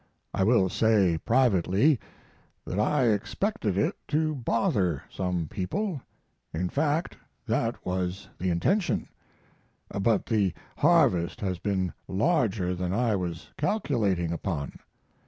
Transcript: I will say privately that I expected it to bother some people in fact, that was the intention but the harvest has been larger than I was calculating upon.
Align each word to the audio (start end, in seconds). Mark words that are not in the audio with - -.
I 0.33 0.41
will 0.43 0.67
say 0.67 1.19
privately 1.19 1.99
that 2.65 2.79
I 2.79 3.03
expected 3.09 3.77
it 3.77 3.95
to 4.07 4.33
bother 4.33 5.03
some 5.11 5.47
people 5.47 6.01
in 6.51 6.69
fact, 6.69 7.17
that 7.45 7.85
was 7.85 8.27
the 8.39 8.49
intention 8.49 9.09
but 9.89 10.25
the 10.25 10.55
harvest 10.77 11.39
has 11.41 11.59
been 11.59 11.93
larger 12.07 12.73
than 12.73 12.91
I 12.93 13.15
was 13.15 13.49
calculating 13.59 14.31
upon. 14.33 14.79